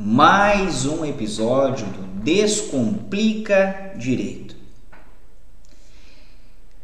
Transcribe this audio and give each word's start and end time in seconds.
Mais 0.00 0.86
um 0.86 1.04
episódio 1.04 1.84
do 1.86 2.22
Descomplica 2.22 3.94
Direito. 3.96 4.54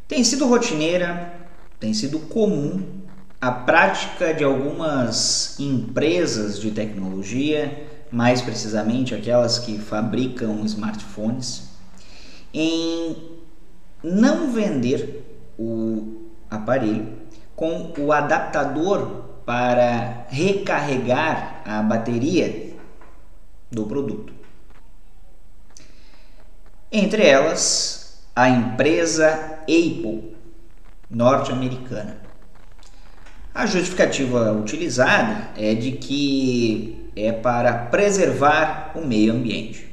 Tem 0.09 0.25
sido 0.25 0.49
rotineira, 0.49 1.33
tem 1.79 1.95
sido 1.95 2.19
comum 2.19 2.83
a 3.41 3.53
prática 3.53 4.35
de 4.35 4.43
algumas 4.43 5.61
empresas 5.61 6.61
de 6.61 6.73
tecnologia, 6.73 7.87
mais 8.11 8.43
precisamente 8.43 9.15
aquelas 9.15 9.61
que 9.61 9.79
fabricam 9.79 10.65
smartphones, 10.65 11.69
em 12.53 13.17
não 14.03 14.51
vender 14.51 15.25
o 15.57 16.21
aparelho 16.51 17.13
com 17.55 17.93
o 17.97 18.11
adaptador 18.11 19.23
para 19.47 20.27
recarregar 20.31 21.63
a 21.65 21.81
bateria 21.81 22.74
do 23.75 23.85
produto. 23.85 24.33
Entre 26.91 27.27
elas, 27.27 28.23
a 28.35 28.49
empresa 28.49 29.59
Apple, 29.63 30.37
norte-americana. 31.11 32.19
A 33.55 33.67
justificativa 33.67 34.53
utilizada 34.53 35.51
é 35.57 35.75
de 35.75 35.93
que 35.93 37.11
é 37.17 37.33
para 37.33 37.73
preservar 37.73 38.93
o 38.97 39.05
meio 39.05 39.33
ambiente. 39.33 39.89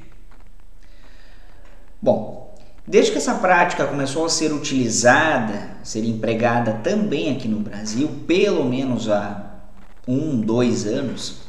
Bom, 2.01 2.55
desde 2.87 3.11
que 3.11 3.19
essa 3.19 3.35
prática 3.35 3.85
começou 3.85 4.25
a 4.25 4.29
ser 4.29 4.51
utilizada, 4.51 5.77
ser 5.83 6.03
empregada 6.03 6.81
também 6.83 7.31
aqui 7.31 7.47
no 7.47 7.59
Brasil, 7.59 8.09
pelo 8.25 8.65
menos 8.65 9.07
há 9.07 9.61
um, 10.07 10.39
dois 10.39 10.87
anos, 10.87 11.40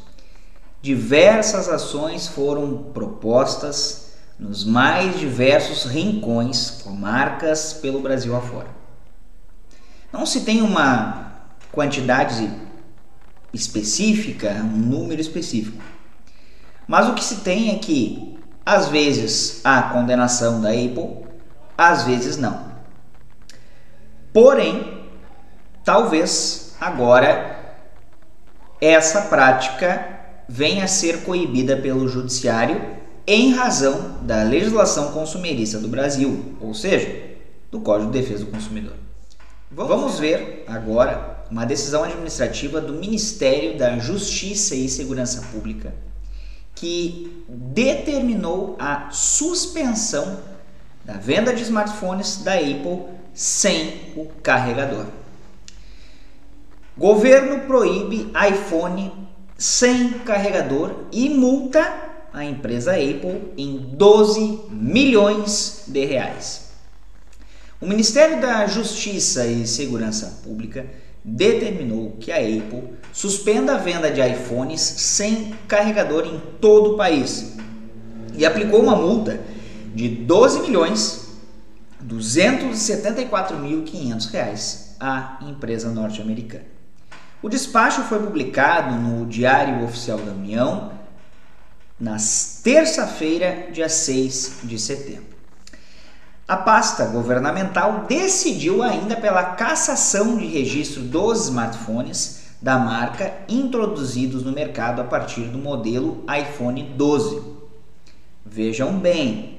diversas 0.83 1.69
ações 1.69 2.27
foram 2.27 2.91
propostas 2.93 4.15
nos 4.39 4.65
mais 4.65 5.19
diversos 5.19 5.85
rincões, 5.85 6.83
comarcas 6.83 7.73
pelo 7.75 8.01
Brasil 8.01 8.35
afora. 8.35 8.67
Não 10.13 10.27
se 10.27 10.41
tem 10.41 10.61
uma 10.61 11.33
quantidade 11.71 12.53
específica, 13.55 14.51
um 14.51 14.77
número 14.77 15.21
específico. 15.21 15.81
Mas 16.89 17.09
o 17.09 17.15
que 17.15 17.23
se 17.23 17.37
tem 17.37 17.71
é 17.71 17.79
que, 17.79 18.37
às 18.67 18.89
vezes, 18.89 19.61
há 19.63 19.83
condenação 19.83 20.61
da 20.61 20.71
Apple, 20.71 21.25
às 21.79 22.03
vezes 22.03 22.37
não. 22.37 22.73
Porém, 24.33 25.07
talvez 25.85 26.75
agora 26.81 27.77
essa 28.81 29.23
prática 29.23 30.22
venha 30.53 30.85
a 30.85 30.87
ser 30.87 31.23
coibida 31.23 31.79
pelo 31.79 32.07
judiciário 32.07 32.79
em 33.27 33.55
razão 33.55 34.19
da 34.21 34.43
legislação 34.43 35.11
consumerista 35.13 35.79
do 35.79 35.89
Brasil, 35.89 36.57
ou 36.61 36.75
seja, 36.75 37.39
do 37.71 37.81
Código 37.81 38.13
de 38.13 38.21
Defesa 38.21 38.45
do 38.45 38.51
Consumidor. 38.51 38.93
Vamos 39.71 40.19
ver 40.19 40.65
agora 40.67 41.43
uma 41.51 41.65
decisão 41.65 42.05
administrativa 42.05 42.83
do 42.83 42.93
Ministério 42.93 43.79
da 43.79 43.99
Justiça 43.99 44.75
e 44.75 44.91
Segurança 44.91 45.41
Pública 45.51 45.95
que 46.75 47.45
determinou 47.49 48.77
a 48.79 49.09
suspensão 49.11 50.39
da 51.03 51.15
venda 51.15 51.55
de 51.55 51.63
smartphones 51.63 52.43
da 52.43 52.55
Apple 52.57 53.05
sem 53.33 54.13
o 54.17 54.27
carregador. 54.43 55.07
Governo 56.95 57.61
proíbe 57.61 58.31
iPhone 58.51 59.22
sem 59.59 60.11
carregador 60.21 60.95
e 61.13 61.29
multa 61.29 62.13
a 62.33 62.45
empresa 62.45 62.93
Apple 62.93 63.53
em 63.57 63.79
12 63.79 64.61
milhões 64.71 65.85
de 65.87 66.05
reais. 66.05 66.73
O 67.81 67.87
Ministério 67.87 68.41
da 68.41 68.67
Justiça 68.67 69.47
e 69.47 69.67
Segurança 69.67 70.41
Pública 70.43 70.87
determinou 71.25 72.17
que 72.19 72.33
a 72.33 72.37
Apple 72.37 72.95
suspenda 73.13 73.75
a 73.75 73.79
venda 73.79 74.11
de 74.11 74.21
iPhones 74.21 74.81
sem 74.81 75.55
carregador 75.69 76.27
em 76.27 76.41
todo 76.61 76.95
o 76.95 76.97
país 76.97 77.53
e 78.35 78.45
aplicou 78.47 78.81
uma 78.81 78.97
multa 78.97 79.39
de 79.95 80.09
12 80.09 80.61
milhões 80.61 81.23
274.500 82.07 84.31
reais 84.31 84.97
à 84.99 85.39
empresa 85.43 85.91
norte-americana. 85.91 86.72
O 87.43 87.49
despacho 87.49 88.03
foi 88.03 88.21
publicado 88.21 88.95
no 88.95 89.27
Diário 89.27 89.85
Oficial 89.85 90.17
da 90.19 90.31
União 90.31 90.93
na 91.99 92.17
terça-feira, 92.63 93.69
dia 93.73 93.89
6 93.89 94.61
de 94.63 94.79
setembro. 94.79 95.33
A 96.47 96.57
pasta 96.57 97.05
governamental 97.07 98.05
decidiu 98.09 98.81
ainda 98.81 99.17
pela 99.17 99.43
cassação 99.43 100.37
de 100.37 100.47
registro 100.47 101.03
dos 101.03 101.47
smartphones 101.47 102.43
da 102.61 102.79
marca 102.79 103.35
introduzidos 103.49 104.45
no 104.45 104.53
mercado 104.53 105.01
a 105.01 105.05
partir 105.05 105.43
do 105.47 105.59
modelo 105.59 106.25
iPhone 106.33 106.81
12. 106.97 107.43
Vejam 108.47 109.01
bem, 109.01 109.59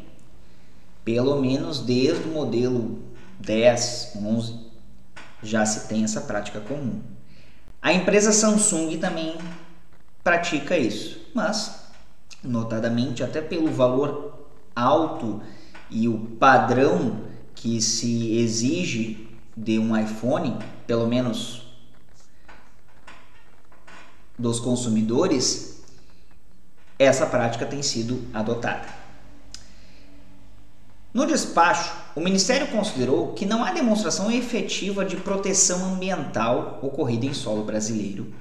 pelo 1.03 1.41
menos 1.41 1.81
desde 1.81 2.23
o 2.29 2.31
modelo 2.31 2.99
10, 3.39 4.13
11 4.23 4.55
já 5.41 5.65
se 5.65 5.89
tem 5.89 6.05
essa 6.05 6.21
prática 6.21 6.61
comum. 6.61 7.01
A 7.83 7.91
empresa 7.91 8.31
Samsung 8.31 8.97
também 8.97 9.37
pratica 10.23 10.77
isso, 10.77 11.19
mas 11.35 11.83
notadamente 12.41 13.21
até 13.21 13.41
pelo 13.41 13.69
valor 13.69 14.47
alto 14.73 15.43
e 15.89 16.07
o 16.07 16.17
padrão 16.17 17.25
que 17.53 17.81
se 17.81 18.37
exige 18.37 19.27
de 19.55 19.77
um 19.77 19.97
iPhone, 19.97 20.57
pelo 20.87 21.05
menos 21.07 21.73
dos 24.39 24.61
consumidores, 24.61 25.83
essa 26.97 27.25
prática 27.25 27.65
tem 27.65 27.83
sido 27.83 28.25
adotada. 28.33 29.02
No 31.13 31.27
despacho, 31.27 31.93
o 32.15 32.19
Ministério 32.19 32.67
considerou 32.69 33.33
que 33.33 33.45
não 33.45 33.63
há 33.63 33.71
demonstração 33.71 34.31
efetiva 34.31 35.05
de 35.05 35.15
proteção 35.15 35.93
ambiental 35.93 36.79
ocorrida 36.81 37.27
em 37.27 37.33
solo 37.35 37.63
brasileiro, 37.63 38.33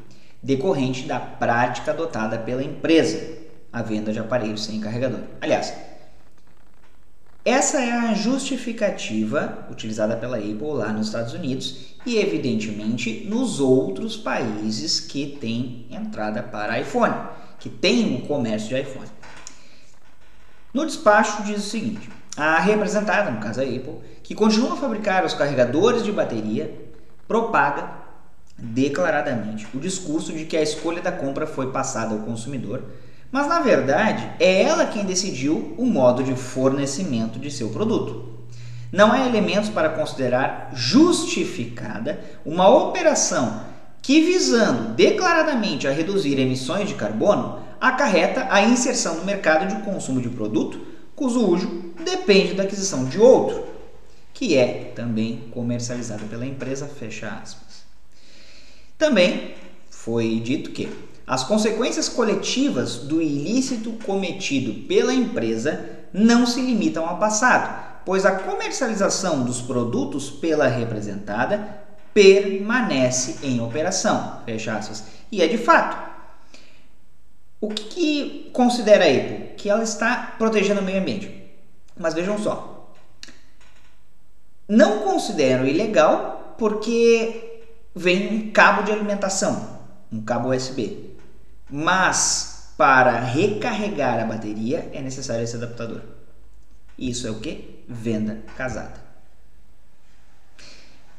decorrente 0.42 1.02
da 1.02 1.20
prática 1.20 1.90
adotada 1.90 2.38
pela 2.38 2.64
empresa, 2.64 3.42
a 3.70 3.82
venda 3.82 4.10
de 4.10 4.18
aparelhos 4.18 4.64
sem 4.64 4.80
carregador. 4.80 5.20
Aliás, 5.38 5.74
essa 7.44 7.78
é 7.78 7.92
a 7.92 8.14
justificativa 8.14 9.66
utilizada 9.70 10.16
pela 10.16 10.38
Apple 10.38 10.72
lá 10.72 10.94
nos 10.94 11.08
Estados 11.08 11.34
Unidos 11.34 11.94
e, 12.06 12.16
evidentemente, 12.16 13.26
nos 13.28 13.60
outros 13.60 14.16
países 14.16 14.98
que 14.98 15.36
têm 15.38 15.84
entrada 15.90 16.42
para 16.42 16.80
iPhone, 16.80 17.14
que 17.58 17.68
têm 17.68 18.16
o 18.16 18.26
comércio 18.26 18.68
de 18.70 18.80
iPhone. 18.80 19.08
No 20.72 20.86
despacho 20.86 21.42
diz 21.42 21.66
o 21.66 21.68
seguinte: 21.68 22.08
a 22.36 22.58
representada, 22.58 23.30
no 23.30 23.40
caso 23.40 23.60
a 23.60 23.64
Apple, 23.64 24.00
que 24.22 24.34
continua 24.34 24.74
a 24.74 24.76
fabricar 24.76 25.24
os 25.24 25.34
carregadores 25.34 26.02
de 26.02 26.12
bateria, 26.12 26.74
propaga 27.28 28.02
declaradamente 28.56 29.66
o 29.74 29.78
discurso 29.78 30.32
de 30.32 30.44
que 30.44 30.56
a 30.56 30.62
escolha 30.62 31.02
da 31.02 31.12
compra 31.12 31.46
foi 31.46 31.70
passada 31.72 32.14
ao 32.14 32.20
consumidor 32.20 32.82
mas 33.32 33.48
na 33.48 33.60
verdade 33.60 34.30
é 34.38 34.62
ela 34.62 34.84
quem 34.84 35.06
decidiu 35.06 35.74
o 35.78 35.86
modo 35.86 36.22
de 36.22 36.36
fornecimento 36.36 37.38
de 37.38 37.50
seu 37.50 37.70
produto. 37.70 38.30
Não 38.92 39.10
há 39.10 39.26
elementos 39.26 39.70
para 39.70 39.88
considerar 39.88 40.70
justificada 40.74 42.20
uma 42.44 42.68
operação 42.68 43.62
que, 44.02 44.20
visando 44.20 44.92
declaradamente 44.92 45.88
a 45.88 45.90
reduzir 45.90 46.38
emissões 46.38 46.86
de 46.86 46.94
carbono, 46.94 47.60
acarreta 47.80 48.46
a 48.50 48.60
inserção 48.60 49.16
no 49.16 49.24
mercado 49.24 49.66
de 49.66 49.82
consumo 49.82 50.20
de 50.20 50.28
produto 50.28 50.78
cujo 51.22 51.46
uso 51.46 51.68
depende 52.04 52.54
da 52.54 52.64
aquisição 52.64 53.04
de 53.04 53.20
outro, 53.20 53.64
que 54.34 54.56
é 54.56 54.92
também 54.96 55.44
comercializado 55.52 56.24
pela 56.24 56.44
empresa, 56.44 56.88
fecha 56.88 57.28
aspas. 57.28 57.84
Também 58.98 59.54
foi 59.88 60.40
dito 60.40 60.72
que 60.72 60.88
as 61.24 61.44
consequências 61.44 62.08
coletivas 62.08 62.96
do 62.96 63.22
ilícito 63.22 63.92
cometido 64.04 64.88
pela 64.88 65.14
empresa 65.14 65.88
não 66.12 66.44
se 66.44 66.60
limitam 66.60 67.08
ao 67.08 67.18
passado, 67.18 68.00
pois 68.04 68.26
a 68.26 68.32
comercialização 68.32 69.44
dos 69.44 69.60
produtos 69.60 70.28
pela 70.28 70.66
representada 70.66 71.84
permanece 72.12 73.46
em 73.46 73.60
operação. 73.60 74.42
Fecha 74.44 74.74
aspas. 74.74 75.04
E 75.30 75.40
é 75.40 75.46
de 75.46 75.56
fato. 75.56 76.10
O 77.60 77.68
que, 77.68 77.84
que 77.84 78.50
considera 78.52 79.04
a 79.04 79.08
Apple? 79.08 79.41
Que 79.62 79.70
ela 79.70 79.84
está 79.84 80.34
protegendo 80.36 80.80
o 80.80 80.84
meio 80.84 81.00
ambiente. 81.00 81.40
Mas 81.96 82.14
vejam 82.14 82.36
só. 82.36 82.92
Não 84.68 85.04
considero 85.04 85.64
ilegal 85.64 86.56
porque 86.58 87.62
vem 87.94 88.34
um 88.34 88.50
cabo 88.50 88.82
de 88.82 88.90
alimentação, 88.90 89.78
um 90.10 90.20
cabo 90.20 90.52
USB. 90.52 91.14
Mas 91.70 92.72
para 92.76 93.20
recarregar 93.20 94.18
a 94.18 94.24
bateria 94.24 94.90
é 94.92 95.00
necessário 95.00 95.44
esse 95.44 95.54
adaptador. 95.54 96.00
Isso 96.98 97.28
é 97.28 97.30
o 97.30 97.38
que? 97.38 97.84
Venda 97.88 98.42
casada. 98.56 99.00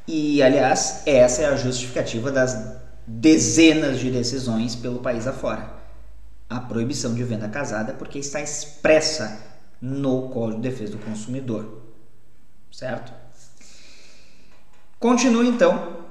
E 0.05 0.43
aliás, 0.43 1.01
essa 1.05 1.43
é 1.43 1.45
a 1.45 1.55
justificativa 1.55 2.29
das 2.29 2.57
dezenas 3.07 3.99
de 3.99 4.11
decisões 4.11 4.75
pelo 4.75 4.99
país 4.99 5.27
afora 5.27 5.81
a 6.49 6.59
proibição 6.59 7.13
de 7.13 7.23
venda 7.23 7.47
casada 7.47 7.93
porque 7.93 8.19
está 8.19 8.41
expressa 8.41 9.39
no 9.81 10.29
Código 10.29 10.61
de 10.61 10.69
Defesa 10.69 10.93
do 10.93 10.99
Consumidor. 10.99 11.81
Certo? 12.71 13.13
Continue 14.99 15.49
então 15.49 16.03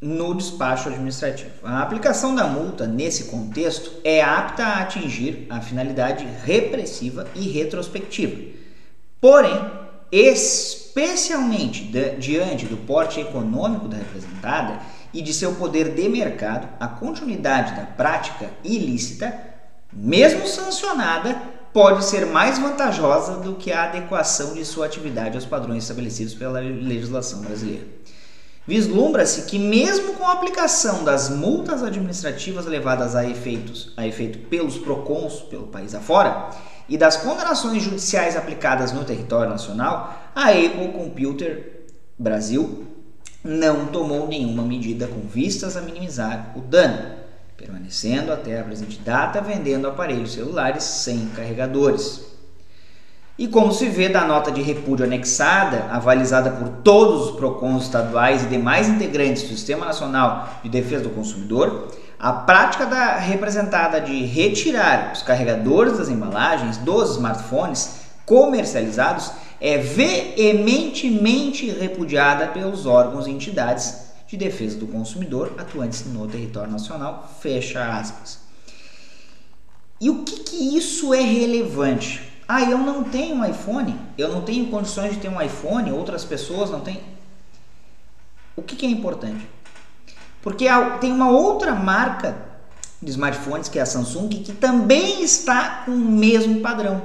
no 0.00 0.34
despacho 0.34 0.88
administrativo. 0.88 1.50
A 1.64 1.82
aplicação 1.82 2.34
da 2.34 2.46
multa 2.46 2.86
nesse 2.86 3.24
contexto 3.24 3.90
é 4.04 4.22
apta 4.22 4.62
a 4.62 4.82
atingir 4.82 5.46
a 5.50 5.60
finalidade 5.60 6.26
repressiva 6.44 7.26
e 7.34 7.48
retrospectiva. 7.48 8.56
Porém, 9.20 9.58
especialmente 10.12 11.90
diante 12.18 12.66
do 12.66 12.76
porte 12.76 13.20
econômico 13.20 13.88
da 13.88 13.96
representada 13.96 14.80
e 15.12 15.20
de 15.20 15.32
seu 15.34 15.54
poder 15.54 15.94
de 15.94 16.08
mercado, 16.08 16.68
a 16.78 16.86
continuidade 16.86 17.74
da 17.74 17.86
prática 17.86 18.50
ilícita 18.62 19.57
mesmo 19.92 20.46
sancionada, 20.46 21.40
pode 21.72 22.04
ser 22.04 22.26
mais 22.26 22.58
vantajosa 22.58 23.34
do 23.34 23.54
que 23.54 23.72
a 23.72 23.84
adequação 23.84 24.54
de 24.54 24.64
sua 24.64 24.86
atividade 24.86 25.36
aos 25.36 25.46
padrões 25.46 25.84
estabelecidos 25.84 26.34
pela 26.34 26.60
legislação 26.60 27.40
brasileira. 27.40 27.86
Vislumbra-se 28.66 29.42
que, 29.42 29.58
mesmo 29.58 30.14
com 30.14 30.24
a 30.24 30.32
aplicação 30.32 31.02
das 31.02 31.30
multas 31.30 31.82
administrativas 31.82 32.66
levadas 32.66 33.16
a, 33.16 33.24
efeitos, 33.24 33.94
a 33.96 34.06
efeito 34.06 34.40
pelos 34.40 34.76
PROCONs 34.76 35.40
pelo 35.42 35.68
país 35.68 35.94
afora 35.94 36.50
e 36.86 36.98
das 36.98 37.16
condenações 37.16 37.82
judiciais 37.82 38.36
aplicadas 38.36 38.92
no 38.92 39.04
território 39.04 39.48
nacional, 39.48 40.30
a 40.34 40.50
Apple 40.50 40.92
Computer 40.92 41.86
Brasil 42.18 42.86
não 43.42 43.86
tomou 43.86 44.28
nenhuma 44.28 44.64
medida 44.64 45.06
com 45.06 45.20
vistas 45.20 45.76
a 45.76 45.80
minimizar 45.80 46.52
o 46.54 46.60
dano 46.60 47.17
permanecendo 47.58 48.32
até 48.32 48.60
a 48.60 48.62
presente 48.62 49.00
data 49.00 49.40
vendendo 49.40 49.88
aparelhos 49.88 50.32
celulares 50.32 50.84
sem 50.84 51.26
carregadores. 51.34 52.24
E 53.36 53.48
como 53.48 53.72
se 53.72 53.88
vê 53.88 54.08
da 54.08 54.24
nota 54.24 54.50
de 54.50 54.62
repúdio 54.62 55.04
anexada, 55.04 55.86
avalizada 55.90 56.50
por 56.52 56.68
todos 56.82 57.26
os 57.28 57.36
PROCONs 57.36 57.84
estaduais 57.84 58.44
e 58.44 58.46
demais 58.46 58.88
integrantes 58.88 59.42
do 59.42 59.48
Sistema 59.50 59.86
Nacional 59.86 60.60
de 60.62 60.68
Defesa 60.68 61.04
do 61.04 61.10
Consumidor, 61.10 61.88
a 62.18 62.32
prática 62.32 62.86
da 62.86 63.16
representada 63.16 64.00
de 64.00 64.24
retirar 64.24 65.12
os 65.12 65.22
carregadores 65.22 65.98
das 65.98 66.08
embalagens 66.08 66.78
dos 66.78 67.16
smartphones 67.16 68.00
comercializados 68.24 69.32
é 69.60 69.78
veementemente 69.78 71.70
repudiada 71.70 72.48
pelos 72.48 72.86
órgãos 72.86 73.26
e 73.26 73.30
entidades 73.30 74.07
de 74.28 74.36
defesa 74.36 74.78
do 74.78 74.86
consumidor 74.86 75.54
atuantes 75.58 76.04
no 76.04 76.28
território 76.28 76.70
nacional, 76.70 77.34
fecha 77.40 77.98
aspas. 77.98 78.38
E 80.00 80.10
o 80.10 80.22
que, 80.22 80.40
que 80.40 80.76
isso 80.76 81.12
é 81.12 81.22
relevante? 81.22 82.22
Ah, 82.46 82.62
eu 82.62 82.78
não 82.78 83.04
tenho 83.04 83.36
um 83.36 83.44
iPhone, 83.44 83.98
eu 84.16 84.28
não 84.28 84.42
tenho 84.42 84.66
condições 84.70 85.14
de 85.14 85.20
ter 85.20 85.28
um 85.28 85.40
iPhone, 85.40 85.90
outras 85.90 86.24
pessoas 86.24 86.70
não 86.70 86.80
têm. 86.80 87.00
O 88.54 88.62
que, 88.62 88.76
que 88.76 88.86
é 88.86 88.88
importante? 88.88 89.48
Porque 90.42 90.66
tem 91.00 91.10
uma 91.10 91.30
outra 91.30 91.74
marca 91.74 92.36
de 93.02 93.10
smartphones, 93.10 93.68
que 93.68 93.78
é 93.78 93.82
a 93.82 93.86
Samsung, 93.86 94.28
que 94.28 94.52
também 94.52 95.22
está 95.22 95.84
com 95.84 95.92
o 95.92 95.98
mesmo 95.98 96.60
padrão. 96.60 97.02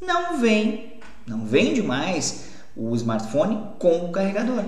Não 0.00 0.38
vem, 0.38 1.00
não 1.26 1.44
vende 1.44 1.82
mais 1.82 2.46
o 2.76 2.94
smartphone 2.94 3.70
com 3.78 4.06
o 4.06 4.12
carregador. 4.12 4.64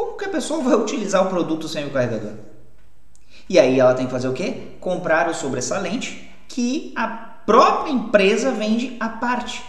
Como 0.00 0.16
que 0.16 0.24
a 0.24 0.30
pessoa 0.30 0.62
vai 0.62 0.74
utilizar 0.76 1.26
o 1.26 1.28
produto 1.28 1.68
sem 1.68 1.84
o 1.84 1.90
carregador? 1.90 2.32
E 3.46 3.58
aí 3.58 3.78
ela 3.78 3.92
tem 3.92 4.06
que 4.06 4.12
fazer 4.12 4.28
o 4.28 4.32
quê? 4.32 4.68
Comprar 4.80 5.28
o 5.28 5.34
sobressalente 5.34 6.32
que 6.48 6.94
a 6.96 7.06
própria 7.06 7.92
empresa 7.92 8.50
vende 8.50 8.96
à 8.98 9.10
parte. 9.10 9.62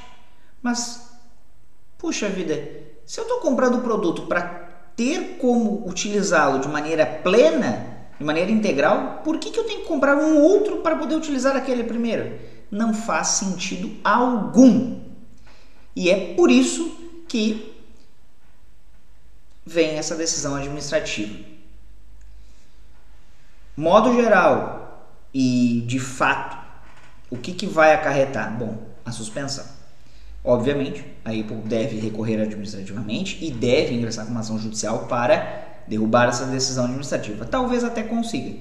Mas, 0.61 1.11
puxa 1.97 2.29
vida, 2.29 2.55
se 3.05 3.19
eu 3.19 3.23
estou 3.23 3.39
comprando 3.39 3.79
o 3.79 3.81
produto 3.81 4.21
para 4.21 4.39
ter 4.95 5.37
como 5.37 5.85
utilizá-lo 5.85 6.59
de 6.59 6.69
maneira 6.69 7.05
plena, 7.05 8.07
de 8.17 8.23
maneira 8.23 8.51
integral, 8.51 9.19
por 9.25 9.37
que, 9.37 9.49
que 9.49 9.59
eu 9.59 9.65
tenho 9.65 9.81
que 9.81 9.87
comprar 9.87 10.15
um 10.15 10.41
outro 10.41 10.77
para 10.77 10.95
poder 10.95 11.15
utilizar 11.15 11.57
aquele 11.57 11.83
primeiro? 11.83 12.39
Não 12.71 12.93
faz 12.93 13.27
sentido 13.27 13.91
algum. 14.01 14.97
E 15.93 16.09
é 16.09 16.33
por 16.35 16.49
isso 16.49 16.89
que 17.27 17.80
vem 19.65 19.97
essa 19.97 20.15
decisão 20.15 20.55
administrativa. 20.55 21.39
Modo 23.75 24.13
geral 24.13 25.09
e 25.33 25.83
de 25.87 25.99
fato, 25.99 26.57
o 27.29 27.37
que, 27.37 27.53
que 27.53 27.65
vai 27.65 27.93
acarretar? 27.93 28.57
Bom, 28.57 28.77
a 29.05 29.11
suspensão. 29.11 29.65
Obviamente, 30.43 31.05
a 31.23 31.29
Apple 31.29 31.61
deve 31.65 31.99
recorrer 31.99 32.41
administrativamente 32.41 33.43
e 33.45 33.51
deve 33.51 33.93
ingressar 33.93 34.25
com 34.25 34.31
uma 34.31 34.39
ação 34.39 34.57
judicial 34.57 35.05
para 35.05 35.83
derrubar 35.87 36.29
essa 36.29 36.45
decisão 36.45 36.85
administrativa. 36.85 37.45
Talvez 37.45 37.83
até 37.83 38.03
consiga. 38.03 38.57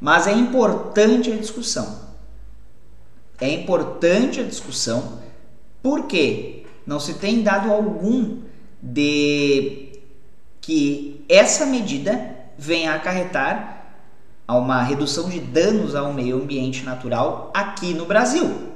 Mas 0.00 0.26
é 0.26 0.32
importante 0.32 1.32
a 1.32 1.36
discussão. 1.36 2.06
É 3.40 3.50
importante 3.50 4.40
a 4.40 4.44
discussão 4.44 5.20
porque 5.82 6.64
não 6.86 7.00
se 7.00 7.14
tem 7.14 7.42
dado 7.42 7.70
algum 7.72 8.42
de 8.80 9.85
que 10.66 11.24
essa 11.28 11.64
medida 11.64 12.34
venha 12.58 12.90
a 12.90 12.96
acarretar 12.96 13.84
a 14.48 14.56
uma 14.56 14.82
redução 14.82 15.28
de 15.28 15.38
danos 15.38 15.94
ao 15.94 16.12
meio 16.12 16.42
ambiente 16.42 16.82
natural 16.82 17.52
aqui 17.54 17.94
no 17.94 18.04
Brasil. 18.04 18.72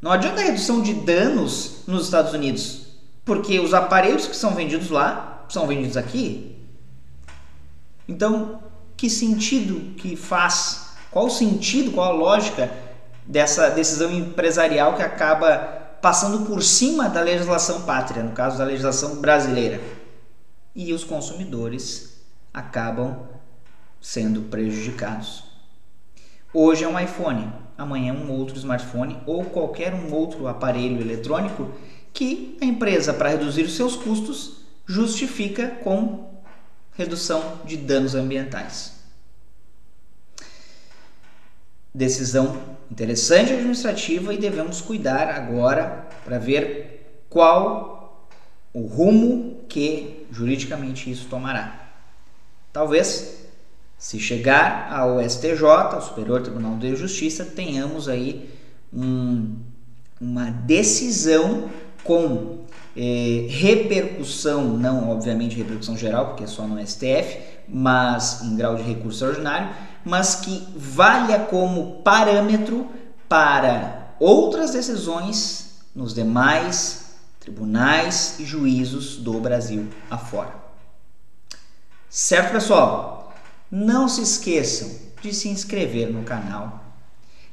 Não 0.00 0.10
adianta 0.10 0.40
a 0.40 0.44
redução 0.44 0.80
de 0.80 0.94
danos 0.94 1.82
nos 1.86 2.06
Estados 2.06 2.32
Unidos, 2.32 2.86
porque 3.22 3.60
os 3.60 3.74
aparelhos 3.74 4.26
que 4.26 4.34
são 4.34 4.52
vendidos 4.52 4.88
lá 4.88 5.44
são 5.50 5.66
vendidos 5.66 5.98
aqui. 5.98 6.56
Então, 8.08 8.58
que 8.96 9.10
sentido 9.10 9.94
que 9.96 10.16
faz? 10.16 10.94
Qual 11.10 11.26
o 11.26 11.30
sentido, 11.30 11.90
qual 11.90 12.12
a 12.12 12.16
lógica 12.16 12.72
dessa 13.26 13.68
decisão 13.68 14.10
empresarial 14.10 14.94
que 14.94 15.02
acaba 15.02 15.58
passando 16.00 16.46
por 16.46 16.62
cima 16.62 17.10
da 17.10 17.20
legislação 17.20 17.82
pátria, 17.82 18.22
no 18.22 18.32
caso 18.32 18.56
da 18.56 18.64
legislação 18.64 19.16
brasileira? 19.16 19.98
E 20.78 20.92
os 20.92 21.02
consumidores 21.02 22.22
acabam 22.54 23.26
sendo 24.00 24.42
prejudicados. 24.42 25.42
Hoje 26.54 26.84
é 26.84 26.88
um 26.88 26.98
iPhone, 26.98 27.52
amanhã 27.76 28.14
é 28.14 28.16
um 28.16 28.30
outro 28.30 28.56
smartphone 28.56 29.18
ou 29.26 29.44
qualquer 29.46 29.92
um 29.92 30.14
outro 30.14 30.46
aparelho 30.46 31.00
eletrônico 31.00 31.72
que 32.14 32.56
a 32.60 32.64
empresa, 32.64 33.12
para 33.12 33.30
reduzir 33.30 33.62
os 33.62 33.74
seus 33.74 33.96
custos, 33.96 34.58
justifica 34.86 35.66
com 35.82 36.30
redução 36.92 37.58
de 37.64 37.76
danos 37.76 38.14
ambientais. 38.14 38.92
Decisão 41.92 42.56
interessante 42.88 43.52
administrativa 43.52 44.32
e 44.32 44.38
devemos 44.38 44.80
cuidar 44.80 45.28
agora 45.28 46.08
para 46.24 46.38
ver 46.38 47.24
qual 47.28 48.28
o 48.72 48.82
rumo 48.82 49.64
que 49.68 50.17
juridicamente 50.30 51.10
isso 51.10 51.26
tomará. 51.28 51.88
Talvez, 52.72 53.46
se 53.96 54.20
chegar 54.20 54.92
ao 54.92 55.22
STJ, 55.22 55.62
o 55.96 56.00
Superior 56.00 56.42
Tribunal 56.42 56.76
de 56.76 56.94
Justiça, 56.94 57.44
tenhamos 57.44 58.08
aí 58.08 58.50
um, 58.92 59.56
uma 60.20 60.50
decisão 60.50 61.70
com 62.04 62.58
eh, 62.96 63.46
repercussão, 63.48 64.64
não 64.76 65.10
obviamente 65.10 65.56
repercussão 65.56 65.96
geral, 65.96 66.28
porque 66.28 66.44
é 66.44 66.46
só 66.46 66.66
no 66.66 66.84
STF, 66.84 67.38
mas 67.68 68.42
em 68.42 68.56
grau 68.56 68.76
de 68.76 68.82
recurso 68.82 69.24
ordinário, 69.26 69.70
mas 70.04 70.36
que 70.36 70.66
valha 70.74 71.40
como 71.40 72.02
parâmetro 72.02 72.86
para 73.28 74.14
outras 74.18 74.70
decisões 74.70 75.80
nos 75.94 76.14
demais 76.14 77.07
tribunais 77.48 78.38
e 78.38 78.44
juízos 78.44 79.16
do 79.16 79.40
Brasil 79.40 79.88
afora. 80.10 80.54
Certo, 82.10 82.52
pessoal? 82.52 83.34
Não 83.70 84.08
se 84.08 84.22
esqueçam 84.22 84.90
de 85.22 85.32
se 85.32 85.48
inscrever 85.48 86.12
no 86.12 86.22
canal, 86.24 86.84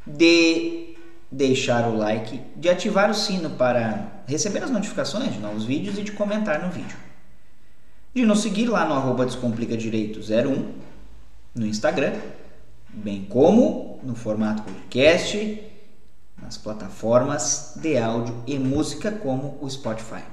de 0.06 0.96
deixar 1.32 1.88
o 1.88 1.96
like, 1.96 2.42
de 2.56 2.70
ativar 2.70 3.10
o 3.10 3.14
sino 3.14 3.52
para 3.52 4.24
receber 4.28 4.64
as 4.64 4.70
notificações 4.70 5.34
de 5.34 5.40
novos 5.40 5.64
vídeos 5.64 5.98
e 5.98 6.04
de 6.04 6.12
comentar 6.12 6.62
no 6.62 6.70
vídeo. 6.70 6.98
De 8.14 8.25
nos 8.25 8.42
seguir 8.42 8.68
lá 8.68 8.86
no 8.86 8.94
arroba 8.94 9.25
descomplicadireito01 9.25 10.66
no 11.54 11.66
Instagram, 11.66 12.14
bem 12.90 13.25
como 13.25 14.00
no 14.04 14.16
formato 14.16 14.64
podcast, 14.64 15.64
nas 16.42 16.58
plataformas 16.58 17.74
de 17.75 17.98
áudio 17.98 18.44
e 18.46 18.60
música 18.60 19.12
como 19.12 19.58
o 19.62 19.70
Spotify. 19.70 20.24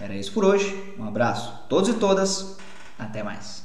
Era 0.00 0.14
isso 0.14 0.32
por 0.32 0.44
hoje. 0.44 0.94
Um 0.98 1.04
abraço 1.04 1.50
a 1.50 1.68
todos 1.68 1.88
e 1.88 1.94
todas. 1.94 2.56
Até 2.98 3.22
mais. 3.22 3.64